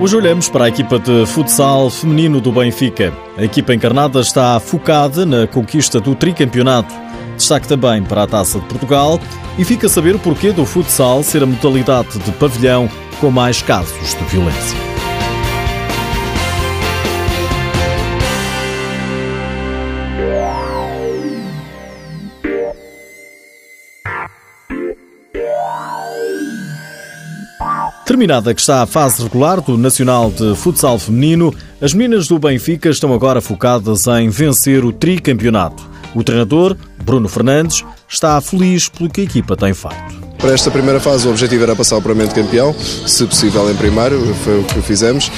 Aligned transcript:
Hoje 0.00 0.16
olhamos 0.16 0.48
para 0.48 0.64
a 0.64 0.68
equipa 0.68 0.98
de 0.98 1.26
futsal 1.26 1.90
feminino 1.90 2.40
do 2.40 2.50
Benfica. 2.50 3.12
A 3.36 3.44
equipa 3.44 3.74
encarnada 3.74 4.18
está 4.20 4.58
focada 4.58 5.26
na 5.26 5.46
conquista 5.46 6.00
do 6.00 6.14
tricampeonato. 6.14 6.94
Destaque 7.36 7.68
também 7.68 8.02
para 8.02 8.22
a 8.22 8.26
Taça 8.26 8.58
de 8.58 8.64
Portugal 8.64 9.20
e 9.58 9.64
fica 9.64 9.88
a 9.88 9.90
saber 9.90 10.14
o 10.14 10.18
porquê 10.18 10.52
do 10.52 10.64
futsal 10.64 11.22
ser 11.22 11.42
a 11.42 11.46
modalidade 11.46 12.18
de 12.18 12.32
pavilhão 12.32 12.88
com 13.20 13.30
mais 13.30 13.60
casos 13.60 14.14
de 14.14 14.24
violência. 14.24 14.89
Terminada 28.10 28.52
que 28.52 28.60
está 28.60 28.82
a 28.82 28.86
fase 28.86 29.22
regular 29.22 29.60
do 29.60 29.78
Nacional 29.78 30.32
de 30.32 30.56
Futsal 30.56 30.98
Feminino, 30.98 31.54
as 31.80 31.94
meninas 31.94 32.26
do 32.26 32.40
Benfica 32.40 32.88
estão 32.88 33.14
agora 33.14 33.40
focadas 33.40 34.04
em 34.08 34.28
vencer 34.28 34.84
o 34.84 34.92
tricampeonato. 34.92 35.88
O 36.12 36.24
treinador, 36.24 36.76
Bruno 37.04 37.28
Fernandes, 37.28 37.84
está 38.08 38.40
feliz 38.40 38.88
pelo 38.88 39.08
que 39.08 39.20
a 39.20 39.24
equipa 39.24 39.56
tem 39.56 39.72
feito. 39.72 40.19
Para 40.40 40.54
esta 40.54 40.70
primeira 40.70 40.98
fase 40.98 41.28
o 41.28 41.30
objetivo 41.30 41.64
era 41.64 41.76
passar 41.76 41.98
o 41.98 42.02
Parlamento 42.02 42.34
campeão, 42.34 42.74
se 43.06 43.26
possível 43.26 43.70
em 43.70 43.74
primeiro, 43.74 44.34
foi 44.36 44.60
o 44.60 44.64
que 44.64 44.80
fizemos 44.80 45.30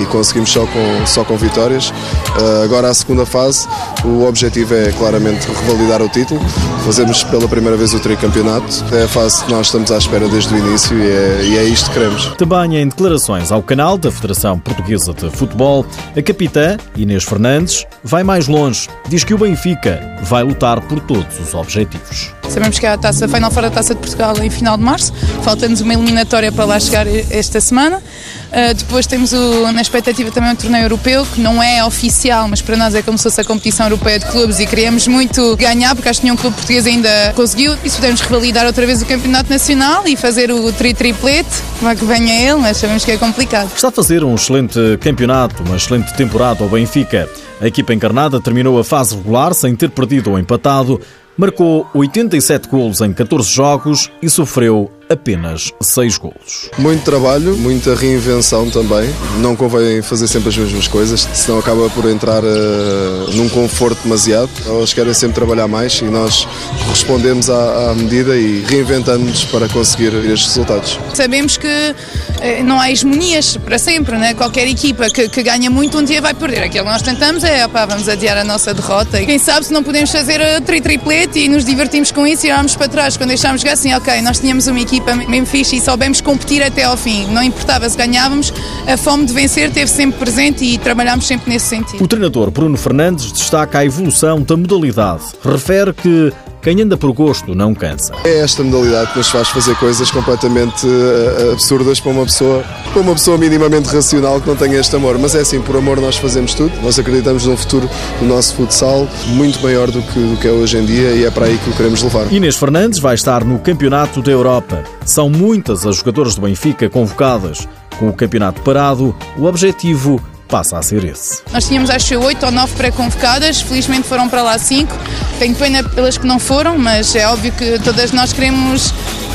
e 0.00 0.06
conseguimos 0.06 0.50
só 0.50 0.64
com, 0.64 1.06
só 1.06 1.24
com 1.24 1.36
vitórias. 1.36 1.90
Uh, 1.90 2.62
agora 2.62 2.88
a 2.88 2.94
segunda 2.94 3.26
fase, 3.26 3.66
o 4.04 4.24
objetivo 4.24 4.74
é 4.74 4.92
claramente 4.92 5.48
revalidar 5.48 6.00
o 6.00 6.08
título, 6.08 6.40
fazemos 6.84 7.24
pela 7.24 7.48
primeira 7.48 7.76
vez 7.76 7.92
o 7.94 8.00
tricampeonato, 8.00 8.84
é 8.92 9.02
a 9.02 9.08
fase 9.08 9.44
que 9.44 9.50
nós 9.50 9.66
estamos 9.66 9.90
à 9.90 9.98
espera 9.98 10.28
desde 10.28 10.54
o 10.54 10.58
início 10.58 10.96
e 10.96 11.10
é, 11.10 11.40
e 11.42 11.58
é 11.58 11.64
isto 11.64 11.88
que 11.90 11.94
queremos. 11.94 12.26
Também 12.38 12.76
em 12.76 12.86
declarações 12.86 13.50
ao 13.50 13.62
canal 13.62 13.98
da 13.98 14.12
Federação 14.12 14.58
Portuguesa 14.58 15.12
de 15.12 15.30
Futebol, 15.30 15.84
a 16.16 16.22
capitã 16.22 16.76
Inês 16.96 17.24
Fernandes 17.24 17.84
vai 18.04 18.22
mais 18.22 18.46
longe, 18.46 18.88
diz 19.08 19.24
que 19.24 19.34
o 19.34 19.38
Benfica 19.38 20.00
vai 20.22 20.44
lutar 20.44 20.80
por 20.82 21.00
todos 21.00 21.40
os 21.40 21.54
objetivos. 21.54 22.32
Sabemos 22.48 22.78
que 22.78 22.86
há 22.86 22.94
a 22.94 22.98
taça 22.98 23.26
Final 23.26 23.50
Four 23.50 23.62
da 23.62 23.70
Taça 23.70 23.94
de 23.94 24.00
Portugal 24.00 24.34
em 24.42 24.50
final 24.50 24.76
de 24.76 24.82
março, 24.82 25.12
falta-nos 25.42 25.80
uma 25.80 25.92
eliminatória 25.94 26.52
para 26.52 26.64
lá 26.64 26.78
chegar 26.78 27.06
esta 27.06 27.60
semana. 27.60 27.98
Uh, 27.98 28.74
depois 28.74 29.06
temos 29.06 29.32
o, 29.32 29.72
na 29.72 29.82
expectativa 29.82 30.30
também 30.30 30.52
um 30.52 30.56
torneio 30.56 30.84
europeu, 30.84 31.26
que 31.26 31.40
não 31.40 31.60
é 31.60 31.84
oficial, 31.84 32.46
mas 32.46 32.62
para 32.62 32.76
nós 32.76 32.94
é 32.94 33.02
como 33.02 33.18
se 33.18 33.24
fosse 33.24 33.40
a 33.40 33.44
competição 33.44 33.86
europeia 33.86 34.20
de 34.20 34.26
clubes 34.26 34.60
e 34.60 34.66
queríamos 34.66 35.08
muito 35.08 35.56
ganhar, 35.56 35.94
porque 35.96 36.08
acho 36.08 36.20
que 36.20 36.26
nenhum 36.26 36.36
clube 36.36 36.54
português 36.54 36.86
ainda 36.86 37.32
conseguiu. 37.34 37.76
E 37.82 37.90
se 37.90 37.96
pudermos 37.96 38.20
revalidar 38.20 38.64
outra 38.66 38.86
vez 38.86 39.02
o 39.02 39.06
campeonato 39.06 39.50
nacional 39.50 40.06
e 40.06 40.14
fazer 40.14 40.52
o 40.52 40.72
tri-triplete, 40.72 41.50
como 41.80 41.90
é 41.90 41.96
que 41.96 42.04
venha 42.04 42.32
ele, 42.32 42.60
mas 42.60 42.76
sabemos 42.76 43.04
que 43.04 43.10
é 43.10 43.16
complicado. 43.16 43.70
Está 43.74 43.88
a 43.88 43.92
fazer 43.92 44.22
um 44.22 44.34
excelente 44.36 44.78
campeonato, 45.00 45.62
uma 45.64 45.76
excelente 45.76 46.14
temporada 46.14 46.62
ao 46.62 46.70
Benfica. 46.70 47.28
A 47.60 47.66
equipa 47.66 47.92
encarnada 47.94 48.40
terminou 48.40 48.78
a 48.78 48.84
fase 48.84 49.16
regular 49.16 49.54
sem 49.54 49.74
ter 49.74 49.90
perdido 49.90 50.30
ou 50.30 50.38
empatado, 50.38 51.00
marcou 51.36 51.86
87 51.94 52.68
golos 52.68 53.00
em 53.00 53.12
14 53.12 53.50
jogos 53.50 54.10
e 54.22 54.28
sofreu 54.28 54.90
apenas 55.08 55.72
6 55.80 56.18
golos. 56.18 56.70
Muito 56.78 57.04
trabalho, 57.04 57.56
muita 57.56 57.94
reinvenção 57.94 58.70
também. 58.70 59.08
Não 59.40 59.54
convém 59.54 60.02
fazer 60.02 60.28
sempre 60.28 60.48
as 60.48 60.56
mesmas 60.56 60.88
coisas, 60.88 61.28
senão 61.32 61.58
acaba 61.58 61.88
por 61.90 62.08
entrar 62.08 62.42
uh, 62.42 63.30
num 63.32 63.48
conforto 63.48 64.02
demasiado. 64.02 64.50
Elas 64.66 64.92
querem 64.92 65.14
sempre 65.14 65.34
trabalhar 65.34 65.68
mais 65.68 66.00
e 66.00 66.04
nós 66.04 66.46
respondemos 66.88 67.50
à, 67.50 67.90
à 67.90 67.94
medida 67.94 68.36
e 68.36 68.62
reinventamos 68.62 69.44
para 69.44 69.68
conseguir 69.68 70.14
estes 70.14 70.48
resultados. 70.48 70.98
Sabemos 71.14 71.56
que 71.56 71.94
eh, 72.40 72.62
não 72.62 72.80
há 72.80 72.90
hegemonias 72.90 73.56
para 73.56 73.78
sempre, 73.78 74.16
né? 74.16 74.34
qualquer 74.34 74.66
equipa 74.66 75.08
que, 75.10 75.28
que, 75.28 75.42
ganha 75.42 75.70
muito 75.70 75.98
um 75.98 76.04
dia 76.04 76.20
vai 76.20 76.34
perder. 76.34 76.64
Aquilo 76.64 76.84
que 76.84 76.90
nós 76.90 77.02
tentamos 77.02 77.44
é, 77.44 77.64
opá, 77.66 77.86
vamos 77.86 78.08
adiar 78.08 78.36
a 78.36 78.44
nossa 78.44 78.72
derrota 78.72 79.20
e 79.20 79.26
quem 79.26 79.38
sabe 79.38 79.66
se 79.66 79.72
não 79.72 79.82
podemos 79.82 80.10
fazer 80.10 80.40
a 80.40 80.60
tri-triplete 80.60 81.40
e 81.40 81.48
nos 81.48 81.64
divertimos 81.64 82.10
com 82.10 82.26
isso 82.26 82.46
e 82.46 82.50
vamos 82.52 82.74
para 82.76 82.88
trás. 82.88 83.16
Quando 83.16 83.28
deixámos 83.28 83.60
jogar 83.60 83.74
assim, 83.74 83.92
ok, 83.94 84.20
nós 84.22 84.38
tínhamos 84.38 84.66
uma 84.66 84.80
equipa 84.80 84.93
equipa 84.94 85.14
mesmo 85.16 85.46
fixe 85.46 85.76
e 85.76 85.80
soubemos 85.80 86.20
competir 86.20 86.62
até 86.62 86.84
ao 86.84 86.96
fim. 86.96 87.26
Não 87.26 87.42
importava 87.42 87.88
se 87.88 87.96
ganhávamos, 87.96 88.52
a 88.86 88.96
fome 88.96 89.26
de 89.26 89.32
vencer 89.32 89.68
esteve 89.68 89.90
sempre 89.90 90.18
presente 90.18 90.64
e 90.64 90.78
trabalhámos 90.78 91.26
sempre 91.26 91.50
nesse 91.50 91.66
sentido. 91.66 92.02
O 92.02 92.06
treinador 92.06 92.50
Bruno 92.50 92.76
Fernandes 92.76 93.32
destaca 93.32 93.78
a 93.78 93.84
evolução 93.84 94.40
da 94.42 94.56
modalidade. 94.56 95.24
Refere 95.44 95.92
que 95.92 96.32
quem 96.64 96.80
anda 96.80 96.96
por 96.96 97.12
gosto 97.12 97.54
não 97.54 97.74
cansa. 97.74 98.14
É 98.24 98.38
esta 98.38 98.62
modalidade 98.64 99.12
que 99.12 99.18
nos 99.18 99.28
faz 99.28 99.48
fazer 99.48 99.76
coisas 99.76 100.10
completamente 100.10 100.86
uh, 100.86 101.52
absurdas 101.52 102.00
para 102.00 102.10
uma 102.10 102.24
pessoa, 102.24 102.64
para 102.90 103.02
uma 103.02 103.12
pessoa 103.12 103.36
minimamente 103.36 103.94
racional 103.94 104.40
que 104.40 104.48
não 104.48 104.56
tenha 104.56 104.80
este 104.80 104.96
amor. 104.96 105.18
Mas 105.18 105.34
é 105.34 105.40
assim, 105.40 105.60
por 105.60 105.76
amor 105.76 106.00
nós 106.00 106.16
fazemos 106.16 106.54
tudo. 106.54 106.72
Nós 106.82 106.98
acreditamos 106.98 107.44
num 107.44 107.54
futuro 107.54 107.86
do 108.18 108.24
nosso 108.24 108.54
futsal 108.54 109.06
muito 109.26 109.62
maior 109.62 109.90
do 109.90 110.00
que, 110.00 110.18
do 110.18 110.38
que 110.40 110.48
é 110.48 110.50
hoje 110.50 110.78
em 110.78 110.86
dia 110.86 111.10
e 111.10 111.26
é 111.26 111.30
para 111.30 111.44
aí 111.44 111.58
que 111.58 111.68
o 111.68 111.72
queremos 111.74 112.02
levar. 112.02 112.32
Inês 112.32 112.56
Fernandes 112.56 112.98
vai 112.98 113.14
estar 113.14 113.44
no 113.44 113.58
Campeonato 113.58 114.22
da 114.22 114.32
Europa. 114.32 114.82
São 115.04 115.28
muitas 115.28 115.84
as 115.86 115.96
jogadoras 115.96 116.34
do 116.34 116.40
Benfica 116.40 116.88
convocadas. 116.88 117.68
Com 117.98 118.08
o 118.08 118.12
campeonato 118.12 118.62
parado, 118.62 119.14
o 119.36 119.44
objetivo 119.44 120.20
passa 120.48 120.78
a 120.78 120.82
ser 120.82 121.04
esse. 121.04 121.42
Nós 121.52 121.66
tínhamos 121.66 121.90
acho 121.90 122.18
oito 122.20 122.44
ou 122.46 122.52
nove 122.52 122.74
pré-convocadas, 122.74 123.60
felizmente 123.60 124.06
foram 124.06 124.28
para 124.28 124.42
lá 124.42 124.58
cinco. 124.58 124.96
Tenho 125.38 125.54
pena 125.54 125.82
pelas 125.82 126.18
que 126.18 126.26
não 126.26 126.38
foram, 126.38 126.78
mas 126.78 127.14
é 127.14 127.26
óbvio 127.28 127.52
que 127.52 127.78
todas 127.80 128.12
nós 128.12 128.32
queremos 128.32 128.92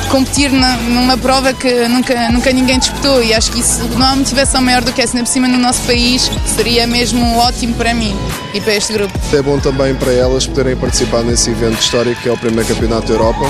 competir 0.09 0.51
na, 0.51 0.75
numa 0.77 1.17
prova 1.17 1.53
que 1.53 1.87
nunca, 1.87 2.29
nunca 2.31 2.51
ninguém 2.51 2.79
disputou 2.79 3.23
e 3.23 3.33
acho 3.33 3.51
que 3.51 3.59
isso 3.59 3.83
não 3.97 4.05
há 4.05 4.15
motivação 4.15 4.61
maior 4.61 4.83
do 4.83 4.91
que 4.91 5.01
essa, 5.01 5.15
ainda 5.15 5.25
por 5.25 5.31
cima 5.31 5.47
no 5.47 5.57
nosso 5.57 5.81
país, 5.83 6.29
seria 6.45 6.87
mesmo 6.87 7.37
ótimo 7.37 7.75
para 7.75 7.93
mim 7.93 8.15
e 8.53 8.59
para 8.59 8.75
este 8.75 8.93
grupo. 8.93 9.13
É 9.31 9.41
bom 9.41 9.59
também 9.59 9.93
para 9.95 10.11
elas 10.11 10.47
poderem 10.47 10.75
participar 10.75 11.23
nesse 11.23 11.51
evento 11.51 11.79
histórico 11.79 12.21
que 12.21 12.29
é 12.29 12.31
o 12.31 12.37
primeiro 12.37 12.67
campeonato 12.67 13.07
da 13.07 13.13
Europa 13.13 13.45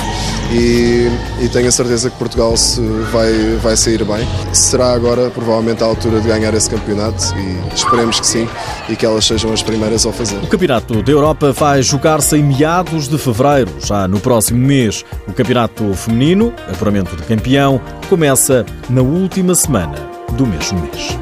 e, 0.52 1.10
e 1.42 1.50
tenho 1.50 1.68
a 1.68 1.72
certeza 1.72 2.10
que 2.10 2.18
Portugal 2.18 2.56
se 2.58 2.82
vai, 3.12 3.32
vai 3.62 3.78
sair 3.78 4.04
bem. 4.04 4.28
Será 4.52 4.94
agora 4.94 5.30
provavelmente 5.30 5.84
a 5.84 5.86
altura 5.86 6.20
de 6.20 6.28
ganhar 6.28 6.54
esse 6.54 6.70
campeonato 6.70 7.34
e 7.38 7.74
esperemos 7.74 8.20
que 8.20 8.28
sim 8.28 8.48
e 8.90 8.96
que 8.96 9.06
elas 9.06 9.26
sejam 9.26 9.54
as 9.54 9.64
primeiras 9.64 10.06
a 10.06 10.12
fazer. 10.12 10.38
O 10.38 10.48
Campeonato 10.48 11.02
da 11.02 11.12
Europa 11.12 11.52
vai 11.52 11.82
jogar-se 11.82 12.36
em 12.36 12.44
meados 12.44 13.08
de 13.08 13.18
fevereiro, 13.18 13.72
já 13.86 14.08
no 14.08 14.20
próximo 14.20 14.60
mês. 14.60 15.06
O 15.28 15.34
Campeonato 15.34 15.94
Feminino 15.94 16.49
apuramento 16.72 17.16
de 17.16 17.24
campeão, 17.24 17.82
começa 18.10 18.66
na 18.90 19.02
última 19.02 19.56
semana 19.56 19.96
do 20.34 20.46
mesmo 20.46 20.80
mês. 20.82 21.18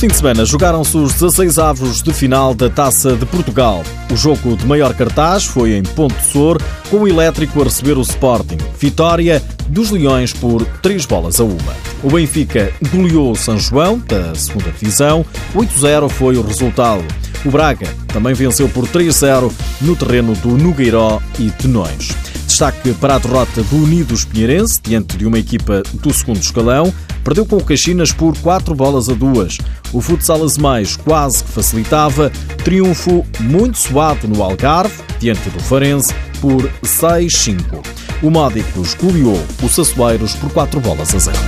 Este 0.00 0.06
fim 0.06 0.14
de 0.14 0.16
semana 0.16 0.46
jogaram-se 0.46 0.96
os 0.96 1.12
16 1.12 1.58
avos 1.58 2.02
de 2.02 2.10
final 2.14 2.54
da 2.54 2.70
Taça 2.70 3.14
de 3.16 3.26
Portugal. 3.26 3.82
O 4.10 4.16
jogo 4.16 4.56
de 4.56 4.64
maior 4.64 4.94
cartaz 4.94 5.44
foi 5.44 5.74
em 5.74 5.82
Ponte 5.82 6.24
Sor, 6.24 6.58
com 6.88 7.00
o 7.00 7.06
Elétrico 7.06 7.60
a 7.60 7.64
receber 7.64 7.98
o 7.98 8.00
Sporting. 8.00 8.56
Vitória 8.78 9.42
dos 9.70 9.90
Leões 9.90 10.32
por 10.32 10.64
3 10.82 11.06
bolas 11.06 11.40
a 11.40 11.44
uma. 11.44 11.74
O 12.02 12.10
Benfica 12.10 12.72
goleou 12.92 13.32
o 13.32 13.36
São 13.36 13.58
João, 13.58 13.98
da 13.98 14.34
segunda 14.34 14.70
divisão. 14.72 15.24
8-0 15.54 16.08
foi 16.08 16.36
o 16.36 16.42
resultado. 16.42 17.04
O 17.44 17.50
Braga 17.50 17.86
também 18.08 18.34
venceu 18.34 18.68
por 18.68 18.86
3-0 18.86 19.50
no 19.80 19.96
terreno 19.96 20.34
do 20.36 20.58
Nogueiró 20.58 21.20
e 21.38 21.50
Tenões. 21.50 22.10
Destaque 22.46 22.92
para 22.94 23.14
a 23.14 23.18
derrota 23.18 23.62
do 23.62 23.76
Unidos 23.76 24.24
Pinheirense 24.24 24.80
diante 24.82 25.16
de 25.16 25.24
uma 25.24 25.38
equipa 25.38 25.82
do 25.94 26.12
segundo 26.12 26.40
escalão. 26.40 26.92
Perdeu 27.24 27.46
com 27.46 27.56
o 27.56 27.64
Caxinas 27.64 28.12
por 28.12 28.36
4 28.38 28.74
bolas 28.74 29.08
a 29.08 29.14
2. 29.14 29.58
O 29.92 30.00
futsal 30.00 30.42
Azemais 30.42 30.96
quase 30.96 31.44
que 31.44 31.50
facilitava. 31.50 32.30
Triunfo 32.64 33.24
muito 33.40 33.78
suado 33.78 34.26
no 34.26 34.42
Algarve, 34.42 35.02
diante 35.18 35.48
do 35.48 35.60
Farense, 35.60 36.12
por 36.40 36.68
6-5. 36.82 37.99
O 38.22 38.30
Módicos 38.30 38.92
goleou 38.92 39.40
o 39.62 39.68
Sassueiros 39.68 40.34
por 40.34 40.52
4 40.52 40.78
bolas 40.78 41.14
a 41.14 41.18
0. 41.18 41.38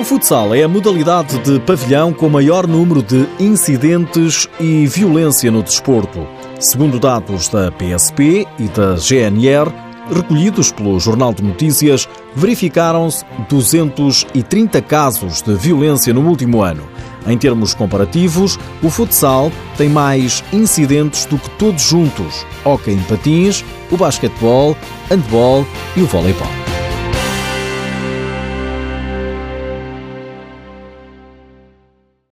O 0.00 0.04
futsal 0.04 0.54
é 0.54 0.62
a 0.62 0.68
modalidade 0.68 1.38
de 1.40 1.60
pavilhão 1.60 2.10
com 2.10 2.30
maior 2.30 2.66
número 2.66 3.02
de 3.02 3.28
incidentes 3.38 4.48
e 4.58 4.86
violência 4.86 5.50
no 5.50 5.62
desporto. 5.62 6.26
Segundo 6.58 6.98
dados 6.98 7.50
da 7.50 7.70
PSP 7.70 8.46
e 8.58 8.68
da 8.68 8.96
GNR, 8.96 9.70
recolhidos 10.10 10.72
pelo 10.72 10.98
Jornal 10.98 11.32
de 11.32 11.42
Notícias, 11.42 12.08
verificaram-se 12.34 13.24
230 13.48 14.80
casos 14.82 15.42
de 15.42 15.54
violência 15.54 16.12
no 16.12 16.26
último 16.28 16.62
ano. 16.62 16.84
Em 17.26 17.38
termos 17.38 17.72
comparativos, 17.74 18.58
o 18.82 18.90
futsal 18.90 19.52
tem 19.76 19.88
mais 19.88 20.42
incidentes 20.52 21.24
do 21.26 21.38
que 21.38 21.50
todos 21.50 21.82
juntos: 21.82 22.44
hockey 22.64 22.92
em 22.92 23.02
patins, 23.02 23.64
o 23.90 23.96
basquetebol, 23.96 24.76
handball 25.08 25.66
e 25.96 26.02
o 26.02 26.06
voleibol. 26.06 26.61